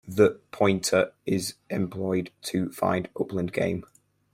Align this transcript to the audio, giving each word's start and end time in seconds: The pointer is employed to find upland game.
The 0.07 0.39
pointer 0.51 1.13
is 1.27 1.53
employed 1.69 2.31
to 2.47 2.71
find 2.71 3.07
upland 3.19 3.53
game. 3.53 3.85